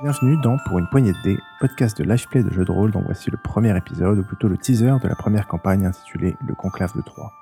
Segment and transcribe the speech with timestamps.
[0.00, 3.02] Bienvenue dans Pour une poignée de dés, podcast de live-play de jeux de rôle dont
[3.04, 6.94] voici le premier épisode, ou plutôt le teaser de la première campagne intitulée Le Conclave
[6.94, 7.32] de Troyes.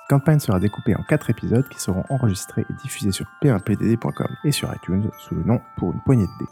[0.00, 4.50] Cette campagne sera découpée en 4 épisodes qui seront enregistrés et diffusés sur p1pdd.com et
[4.50, 6.50] sur iTunes sous le nom Pour une poignée de dés.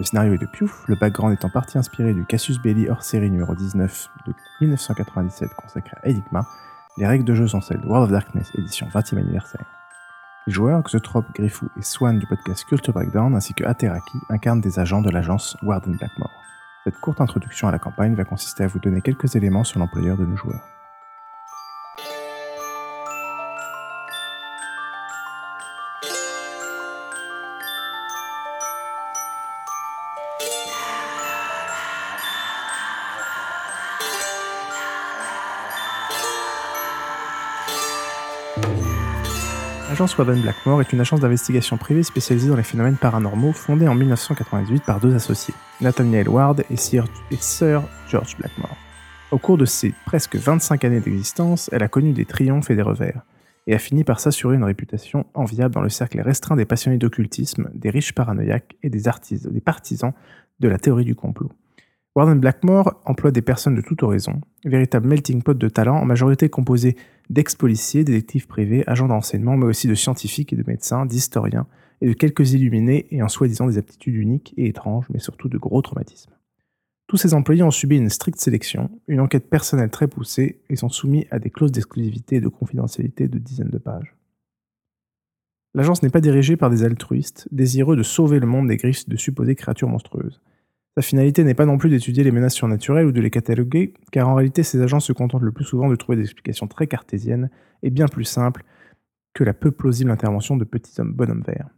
[0.00, 3.04] Le scénario est de Piouf, le background est en partie inspiré du Cassius Belli hors
[3.04, 6.44] série numéro 19 de 1997 consacré à Enigma.
[6.96, 9.81] Les règles de jeu sont celles de World of Darkness édition 20e anniversaire.
[10.48, 14.80] Les joueurs, Xotrop, Griffou et Swan du podcast Culture Breakdown ainsi que Ateraki incarnent des
[14.80, 16.32] agents de l'agence Warden Blackmore.
[16.82, 20.16] Cette courte introduction à la campagne va consister à vous donner quelques éléments sur l'employeur
[20.16, 20.71] de nos joueurs.
[39.92, 43.94] L'agence Warden Blackmore est une agence d'investigation privée spécialisée dans les phénomènes paranormaux fondée en
[43.94, 47.36] 1998 par deux associés, Nathaniel Ward et Sir, et
[48.08, 48.74] George Blackmore.
[49.32, 52.80] Au cours de ses presque 25 années d'existence, elle a connu des triomphes et des
[52.80, 53.20] revers,
[53.66, 57.68] et a fini par s'assurer une réputation enviable dans le cercle restreint des passionnés d'occultisme,
[57.74, 60.14] des riches paranoïaques et des, artisans, des partisans
[60.60, 61.52] de la théorie du complot.
[62.14, 66.50] Warden Blackmore emploie des personnes de toute horizon, véritable melting pot de talents en majorité
[66.50, 66.96] composé
[67.30, 71.66] d'ex-policiers, détectives privés, agents d'enseignement, mais aussi de scientifiques et de médecins, d'historiens
[72.02, 75.80] et de quelques illuminés ayant soi-disant des aptitudes uniques et étranges, mais surtout de gros
[75.80, 76.32] traumatismes.
[77.06, 80.90] Tous ces employés ont subi une stricte sélection, une enquête personnelle très poussée et sont
[80.90, 84.14] soumis à des clauses d'exclusivité et de confidentialité de dizaines de pages.
[85.74, 89.16] L'agence n'est pas dirigée par des altruistes, désireux de sauver le monde des griffes de
[89.16, 90.42] supposées créatures monstrueuses.
[90.96, 94.28] Sa finalité n'est pas non plus d'étudier les menaces surnaturelles ou de les cataloguer, car
[94.28, 97.48] en réalité ces agents se contentent le plus souvent de trouver des explications très cartésiennes
[97.82, 98.62] et bien plus simples
[99.32, 101.70] que la peu plausible intervention de petits hommes bonhommes verts.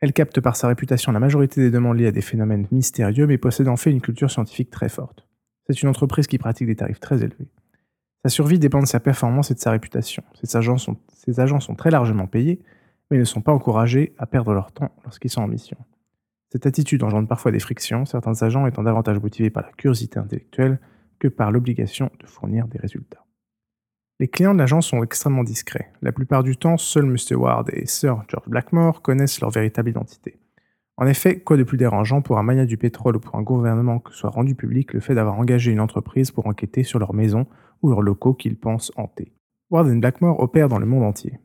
[0.00, 3.38] Elle capte par sa réputation la majorité des demandes liées à des phénomènes mystérieux, mais
[3.38, 5.26] possède en fait une culture scientifique très forte.
[5.66, 7.48] C'est une entreprise qui pratique des tarifs très élevés.
[8.24, 10.22] Sa survie dépend de sa performance et de sa réputation.
[10.40, 12.60] Ces agents sont, ces agents sont très largement payés,
[13.10, 15.76] mais ne sont pas encouragés à perdre leur temps lorsqu'ils sont en mission.
[16.56, 20.80] Cette attitude engendre parfois des frictions, certains agents étant davantage motivés par la curiosité intellectuelle
[21.18, 23.26] que par l'obligation de fournir des résultats.
[24.20, 25.92] Les clients de l'agence sont extrêmement discrets.
[26.00, 27.34] La plupart du temps, seuls Mr.
[27.34, 30.38] Ward et Sir George Blackmore connaissent leur véritable identité.
[30.96, 33.98] En effet, quoi de plus dérangeant pour un mania du pétrole ou pour un gouvernement
[33.98, 37.46] que soit rendu public le fait d'avoir engagé une entreprise pour enquêter sur leur maison
[37.82, 39.34] ou leurs locaux qu'ils pensent hanter?
[39.68, 41.38] Ward et Blackmore opèrent dans le monde entier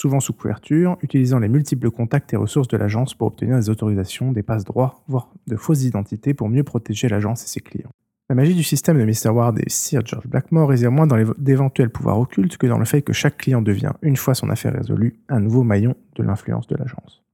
[0.00, 4.32] souvent sous couverture, utilisant les multiples contacts et ressources de l'agence pour obtenir des autorisations,
[4.32, 7.90] des passe-droits, voire de fausses identités pour mieux protéger l'agence et ses clients.
[8.28, 9.30] La magie du système de Mr.
[9.30, 13.02] Ward et Sir George Blackmore réside moins dans d'éventuels pouvoirs occultes que dans le fait
[13.02, 16.76] que chaque client devient, une fois son affaire résolue, un nouveau maillon de l'influence de
[16.76, 17.24] l'agence.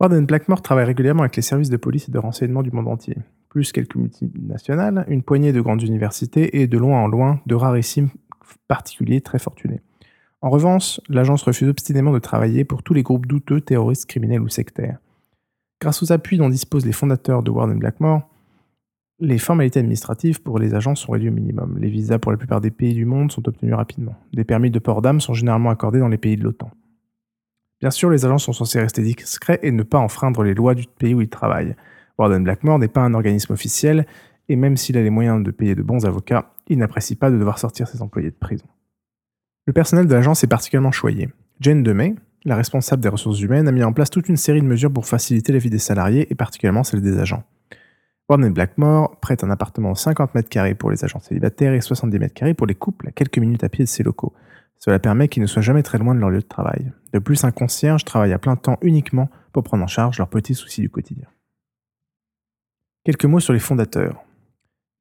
[0.00, 2.86] Ward et Blackmore travaillent régulièrement avec les services de police et de renseignement du monde
[2.86, 3.16] entier,
[3.48, 8.10] plus quelques multinationales, une poignée de grandes universités et de loin en loin de rarissimes
[8.68, 9.82] particuliers très fortunés.
[10.40, 14.48] En revanche, l'agence refuse obstinément de travailler pour tous les groupes douteux, terroristes, criminels ou
[14.48, 14.98] sectaires.
[15.80, 18.22] Grâce aux appuis dont disposent les fondateurs de Warden Blackmore,
[19.20, 21.76] les formalités administratives pour les agents sont réduites au minimum.
[21.78, 24.14] Les visas pour la plupart des pays du monde sont obtenus rapidement.
[24.32, 26.70] Des permis de port d'âme sont généralement accordés dans les pays de l'OTAN.
[27.80, 30.86] Bien sûr, les agents sont censés rester discrets et ne pas enfreindre les lois du
[30.86, 31.74] pays où ils travaillent.
[32.16, 34.06] Warden Blackmore n'est pas un organisme officiel,
[34.48, 37.38] et même s'il a les moyens de payer de bons avocats, il n'apprécie pas de
[37.38, 38.66] devoir sortir ses employés de prison.
[39.68, 41.28] Le personnel de l'agence est particulièrement choyé.
[41.60, 42.14] Jane Demey,
[42.46, 45.06] la responsable des ressources humaines, a mis en place toute une série de mesures pour
[45.06, 47.44] faciliter la vie des salariés et particulièrement celle des agents.
[48.30, 52.18] Warden Blackmore prête un appartement de 50 mètres carrés pour les agents célibataires et 70
[52.18, 54.32] mètres carrés pour les couples à quelques minutes à pied de ses locaux.
[54.78, 56.90] Cela permet qu'ils ne soient jamais très loin de leur lieu de travail.
[57.12, 60.54] De plus, un concierge travaille à plein temps uniquement pour prendre en charge leurs petits
[60.54, 61.26] soucis du quotidien.
[63.04, 64.24] Quelques mots sur les fondateurs.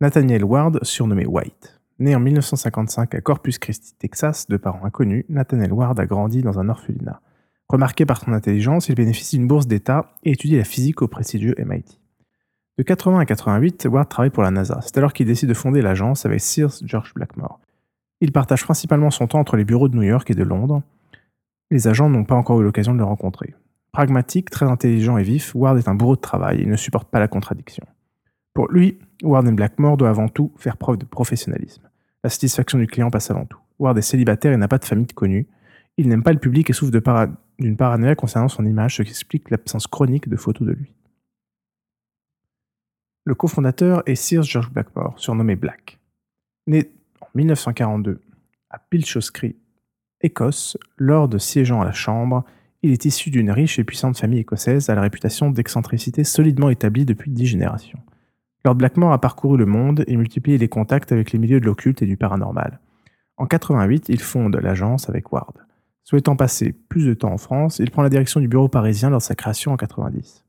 [0.01, 1.76] Nathaniel Ward, surnommé White.
[1.99, 6.59] Né en 1955 à Corpus Christi, Texas, de parents inconnus, Nathaniel Ward a grandi dans
[6.59, 7.21] un orphelinat.
[7.69, 11.55] Remarqué par son intelligence, il bénéficie d'une bourse d'État et étudie la physique au prestigieux
[11.57, 11.99] MIT.
[12.77, 14.79] De 80 à 88, Ward travaille pour la NASA.
[14.83, 17.59] C'est alors qu'il décide de fonder l'agence avec Sir George Blackmore.
[18.21, 20.83] Il partage principalement son temps entre les bureaux de New York et de Londres.
[21.71, 23.55] Les agents n'ont pas encore eu l'occasion de le rencontrer.
[23.91, 27.19] Pragmatique, très intelligent et vif, Ward est un bourreau de travail et ne supporte pas
[27.19, 27.85] la contradiction.
[28.53, 31.86] Pour lui, Ward Blackmore doit avant tout faire preuve de professionnalisme.
[32.27, 33.57] La satisfaction du client passe avant tout.
[33.79, 35.47] Ward est célibataire et n'a pas de famille connue.
[35.95, 39.49] Il n'aime pas le public et souffre d'une paranoïa concernant son image, ce qui explique
[39.49, 40.91] l'absence chronique de photos de lui.
[43.23, 45.99] Le cofondateur est Sir George Blackmore, surnommé Black.
[46.67, 46.91] Né
[47.21, 48.19] en 1942
[48.71, 49.55] à Pilchoscree,
[50.19, 52.43] Écosse, lors de siégeant à la Chambre,
[52.83, 57.05] Il est issu d'une riche et puissante famille écossaise à la réputation d'excentricité solidement établie
[57.05, 57.99] depuis dix générations.
[58.67, 62.01] Lord Blackmore a parcouru le monde et multiplié les contacts avec les milieux de l'occulte
[62.01, 62.81] et du paranormal.
[63.37, 65.53] En 88, il fonde l'agence avec Ward.
[66.03, 69.19] Souhaitant passer plus de temps en France, il prend la direction du bureau parisien lors
[69.19, 70.43] de sa création en 90.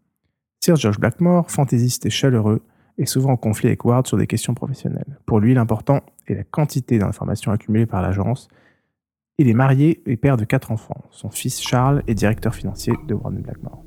[0.59, 2.61] Sir George Blackmore, fantaisiste et chaleureux,
[2.99, 5.21] est souvent en conflit avec Ward sur des questions professionnelles.
[5.25, 8.49] Pour lui, l'important est la quantité d'informations accumulées par l'agence.
[9.39, 11.05] Il est marié et père de quatre enfants.
[11.11, 13.85] Son fils Charles est directeur financier de Warden Blackmore.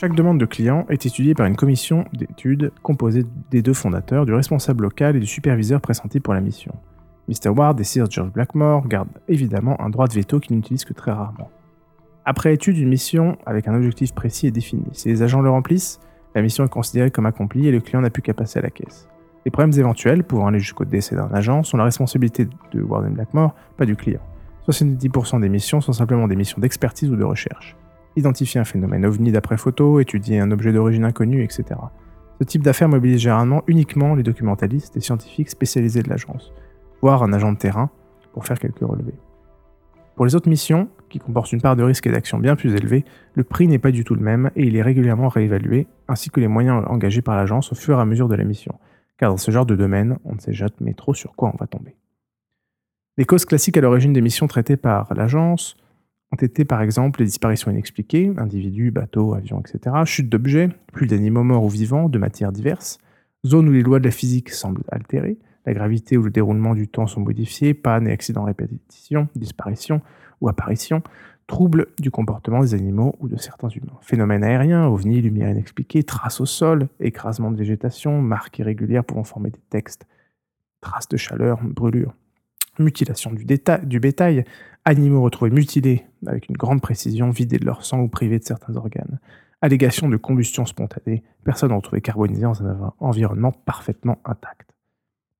[0.00, 4.32] Chaque demande de client est étudiée par une commission d'études composée des deux fondateurs, du
[4.32, 6.72] responsable local et du superviseur pressenti pour la mission.
[7.26, 7.48] Mr.
[7.48, 11.10] Ward et Sir George Blackmore gardent évidemment un droit de veto qu'ils n'utilisent que très
[11.10, 11.50] rarement.
[12.24, 15.98] Après étude d'une mission avec un objectif précis et défini, si les agents le remplissent,
[16.36, 18.70] la mission est considérée comme accomplie et le client n'a plus qu'à passer à la
[18.70, 19.08] caisse.
[19.44, 23.52] Les problèmes éventuels, pouvant aller jusqu'au décès d'un agent, sont la responsabilité de Ward Blackmore,
[23.76, 24.22] pas du client.
[24.68, 27.74] 70% des missions sont simplement des missions d'expertise ou de recherche
[28.18, 31.64] identifier un phénomène ovni d'après photo, étudier un objet d'origine inconnue, etc.
[32.38, 36.52] Ce type d'affaires mobilise généralement uniquement les documentalistes et scientifiques spécialisés de l'agence,
[37.02, 37.90] voire un agent de terrain
[38.32, 39.18] pour faire quelques relevés.
[40.14, 43.04] Pour les autres missions, qui comportent une part de risque et d'action bien plus élevée,
[43.34, 46.40] le prix n'est pas du tout le même et il est régulièrement réévalué, ainsi que
[46.40, 48.78] les moyens engagés par l'agence au fur et à mesure de la mission,
[49.16, 51.66] car dans ce genre de domaine, on ne sait jamais trop sur quoi on va
[51.66, 51.96] tomber.
[53.16, 55.76] Les causes classiques à l'origine des missions traitées par l'agence
[56.32, 61.44] ont été par exemple les disparitions inexpliquées, individus, bateaux, avions, etc., chutes d'objets, plus d'animaux
[61.44, 62.98] morts ou vivants, de matières diverses,
[63.46, 66.88] zones où les lois de la physique semblent altérées, la gravité ou le déroulement du
[66.88, 70.00] temps sont modifiés, pannes et accidents répétition, disparition
[70.40, 71.02] ou apparition,
[71.46, 73.98] troubles du comportement des animaux ou de certains humains.
[74.00, 79.50] Phénomènes aériens, ovnis, lumière inexpliquée, traces au sol, écrasement de végétation, marques irrégulières pouvant former
[79.50, 80.06] des textes,
[80.80, 82.14] traces de chaleur, brûlures,
[82.78, 84.44] mutilation du, bétail,
[84.84, 88.76] animaux retrouvés mutilés avec une grande précision, vidés de leur sang ou privés de certains
[88.76, 89.18] organes,
[89.60, 94.70] allégation de combustion spontanée, personnes retrouvées carbonisées dans un environnement parfaitement intact.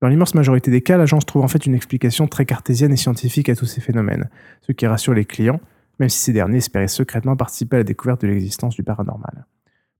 [0.01, 3.49] Dans l'immense majorité des cas, l'agence trouve en fait une explication très cartésienne et scientifique
[3.49, 4.29] à tous ces phénomènes,
[4.61, 5.59] ce qui rassure les clients,
[5.99, 9.45] même si ces derniers espéraient secrètement participer à la découverte de l'existence du paranormal.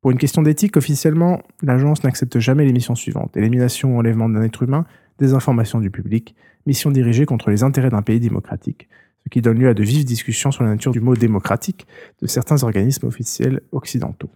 [0.02, 4.42] Pour une question d'éthique, officiellement, l'agence n'accepte jamais les missions suivantes élimination ou enlèvement d'un
[4.44, 4.86] être humain,
[5.20, 6.36] désinformation du public,
[6.66, 8.90] mission dirigée contre les intérêts d'un pays démocratique,
[9.24, 11.86] ce qui donne lieu à de vives discussions sur la nature du mot démocratique
[12.22, 14.30] de certains organismes officiels occidentaux.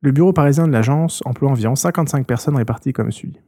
[0.00, 3.38] Le bureau parisien de l'agence emploie environ 55 personnes réparties comme suit.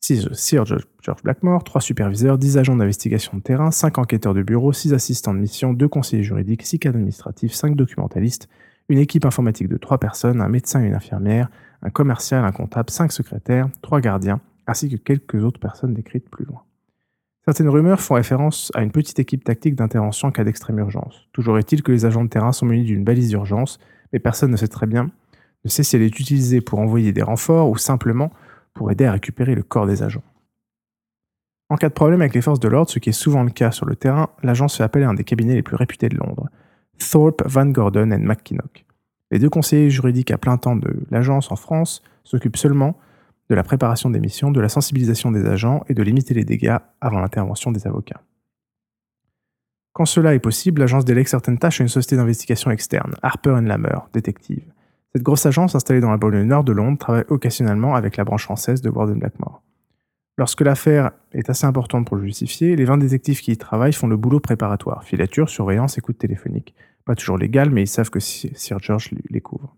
[0.00, 4.94] Sir George Blackmore, 3 superviseurs, 10 agents d'investigation de terrain, 5 enquêteurs de bureau, 6
[4.94, 8.48] assistants de mission, 2 conseillers juridiques, 6 cadres administratifs, 5 documentalistes,
[8.88, 11.48] une équipe informatique de 3 personnes, un médecin et une infirmière,
[11.82, 16.44] un commercial, un comptable, 5 secrétaires, 3 gardiens, ainsi que quelques autres personnes décrites plus
[16.44, 16.62] loin.
[17.44, 21.26] Certaines rumeurs font référence à une petite équipe tactique d'intervention en cas d'extrême urgence.
[21.32, 23.80] Toujours est-il que les agents de terrain sont munis d'une balise d'urgence,
[24.12, 25.10] mais personne ne sait très bien,
[25.64, 28.30] ne sait si elle est utilisée pour envoyer des renforts ou simplement
[28.74, 30.22] pour aider à récupérer le corps des agents.
[31.68, 33.70] En cas de problème avec les forces de l'ordre, ce qui est souvent le cas
[33.70, 36.48] sur le terrain, l'agence fait appel à un des cabinets les plus réputés de Londres,
[36.98, 38.84] Thorpe, Van Gordon et McKinnock.
[39.30, 42.98] Les deux conseillers juridiques à plein temps de l'agence en France s'occupent seulement
[43.50, 46.78] de la préparation des missions, de la sensibilisation des agents et de limiter les dégâts
[47.00, 48.22] avant l'intervention des avocats.
[49.92, 53.98] Quand cela est possible, l'agence délègue certaines tâches à une société d'investigation externe, Harper Lammer,
[54.12, 54.64] détective.
[55.12, 58.44] Cette grosse agence installée dans la banlieue nord de Londres travaille occasionnellement avec la branche
[58.44, 59.62] française de Warden Blackmore.
[60.38, 64.06] Lorsque l'affaire est assez importante pour le justifier, les 20 détectives qui y travaillent font
[64.06, 66.74] le boulot préparatoire, filature, surveillance, écoute téléphonique.
[67.04, 69.76] Pas toujours légal, mais ils savent que Sir George les couvre.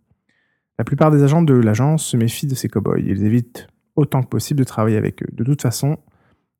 [0.78, 2.98] La plupart des agents de l'agence se méfient de ces cow-boys.
[2.98, 5.28] Ils évitent autant que possible de travailler avec eux.
[5.32, 5.98] De toute façon,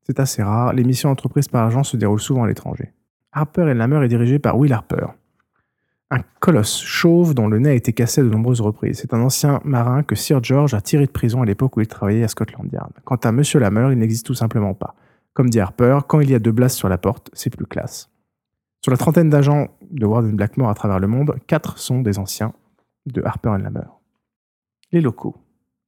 [0.04, 0.73] c'est assez rare.
[0.73, 2.92] Les missions entreprises par l'agence se déroulent souvent à l'étranger.
[3.33, 5.06] Harper et est dirigé par Will Harper.
[6.11, 9.00] un colosse chauve dont le nez a été cassé à de nombreuses reprises.
[9.00, 11.88] C'est un ancien marin que Sir George a tiré de prison à l'époque où il
[11.88, 12.92] travaillait à Scotland Yard.
[13.04, 14.94] Quant à Monsieur Lameur, il n'existe tout simplement pas.
[15.33, 18.09] Comme dit Harper, quand il y a deux blasts sur la porte, c'est plus classe.
[18.83, 22.52] Sur la trentaine d'agents de Warden Blackmore à travers le monde, quatre sont des anciens
[23.06, 23.88] de Harper Lammer.
[24.94, 25.34] Les locaux.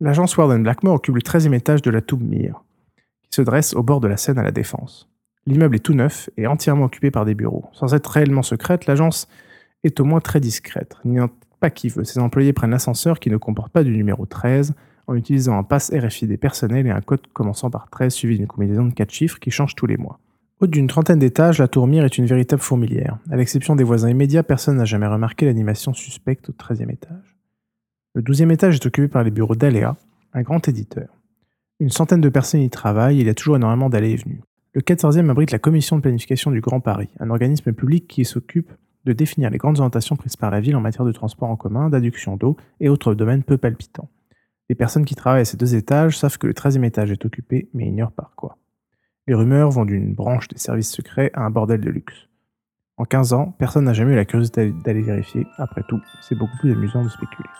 [0.00, 2.64] L'agence Warden Blackmore occupe le 13e étage de la Toub Mir,
[3.22, 5.08] qui se dresse au bord de la Seine à la Défense.
[5.46, 7.66] L'immeuble est tout neuf et entièrement occupé par des bureaux.
[7.72, 9.28] Sans être réellement secrète, l'agence
[9.84, 10.96] est au moins très discrète.
[11.04, 12.02] N'y a pas qui veut.
[12.02, 14.74] Ses employés prennent l'ascenseur qui ne comporte pas du numéro 13
[15.06, 18.86] en utilisant un pass RFID personnel et un code commençant par 13 suivi d'une combinaison
[18.86, 20.18] de 4 chiffres qui change tous les mois.
[20.60, 23.18] Haute d'une trentaine d'étages, la tour Mire est une véritable fourmilière.
[23.30, 27.35] À l'exception des voisins immédiats, personne n'a jamais remarqué l'animation suspecte au 13e étage.
[28.16, 29.94] Le 12e étage est occupé par les bureaux d'Aléa,
[30.32, 31.08] un grand éditeur.
[31.80, 34.40] Une centaine de personnes y travaillent et il y a toujours énormément d'allées et venues.
[34.72, 38.72] Le 14e abrite la commission de planification du Grand Paris, un organisme public qui s'occupe
[39.04, 41.90] de définir les grandes orientations prises par la ville en matière de transport en commun,
[41.90, 44.08] d'adduction d'eau et autres domaines peu palpitants.
[44.70, 47.68] Les personnes qui travaillent à ces deux étages savent que le 13e étage est occupé,
[47.74, 48.56] mais ignorent par quoi.
[49.26, 52.30] Les rumeurs vont d'une branche des services secrets à un bordel de luxe.
[52.96, 55.46] En 15 ans, personne n'a jamais eu la curiosité d'aller vérifier.
[55.58, 57.50] Après tout, c'est beaucoup plus amusant de spéculer.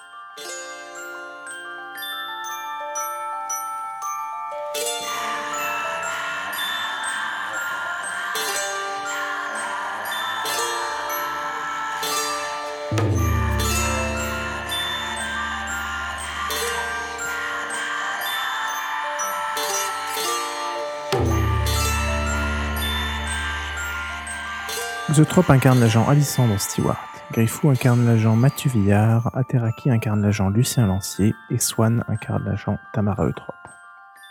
[25.16, 31.34] Zoetrope incarne l'agent Alissandre Stewart, Griffou incarne l'agent Mathieu Villard, Ateraki incarne l'agent Lucien Lancier
[31.48, 33.54] et Swan incarne l'agent Tamara Eutrope.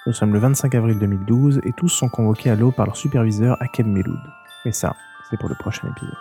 [0.05, 3.59] Nous sommes le 25 avril 2012 et tous sont convoqués à l'eau par leur superviseur
[3.63, 4.19] Akem Meloud.
[4.63, 4.95] Mais ça,
[5.27, 6.13] c'est pour le prochain épisode.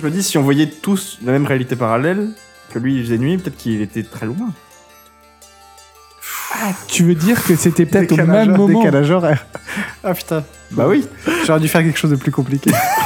[0.00, 2.28] Je me dis, si on voyait tous la même réalité parallèle,
[2.72, 4.50] que lui il faisait nuit, peut-être qu'il était très loin.
[6.54, 9.46] Ah, tu veux dire que c'était peut-être au même moment décalage horaire.
[10.02, 10.44] Ah putain.
[10.70, 11.06] Bah oui.
[11.46, 12.70] J'aurais dû faire quelque chose de plus compliqué.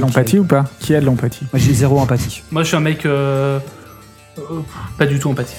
[0.00, 0.64] de l'empathie ou pas?
[0.80, 1.46] Qui a de l'empathie?
[1.52, 2.42] Moi j'ai zéro empathie.
[2.50, 3.58] Moi, je suis un mec euh,
[4.38, 4.42] euh,
[4.98, 5.56] pas du tout empathique.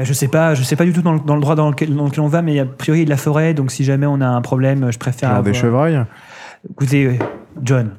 [0.00, 1.68] Bah, je sais pas, je sais pas du tout dans le, dans le droit dans
[1.68, 3.70] lequel, dans lequel on va, mais a priori il y a de la forêt, donc
[3.70, 5.28] si jamais on a un problème, je préfère.
[5.28, 6.00] Genre des avoir- chevreuils.
[6.70, 7.12] Écoutez, euh,
[7.62, 7.90] John,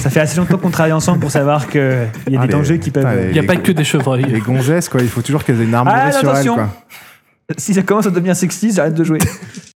[0.00, 2.78] ça fait assez longtemps qu'on travaille ensemble pour savoir qu'il y a des Allez, dangers
[2.78, 3.26] qui peuvent.
[3.26, 4.24] Il n'y a pas que des chevreuils.
[4.24, 5.02] Les gonzesses, quoi.
[5.02, 6.54] Il faut toujours qu'elles aient une arme Ah, sur elles, attention.
[6.54, 6.68] quoi.
[7.58, 9.18] Si ça commence à devenir sexy, j'arrête de jouer.